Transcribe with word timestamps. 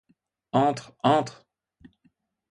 Entre, 0.53 0.95
entre. 1.03 1.45